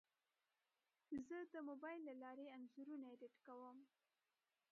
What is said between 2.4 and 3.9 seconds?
انځورونه ایډیټ کوم.